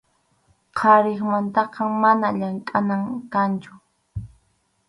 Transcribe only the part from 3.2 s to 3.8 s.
kanchu.